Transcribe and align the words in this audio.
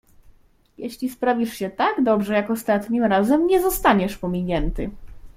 "Jeśli 0.77 1.09
sprawisz 1.09 1.53
się 1.53 1.69
tak 1.69 2.03
dobrze, 2.03 2.33
jak 2.33 2.51
ostatnim 2.51 3.03
razem, 3.03 3.47
nie 3.47 3.61
zostaniesz 3.61 4.17
pominięty." 4.17 4.89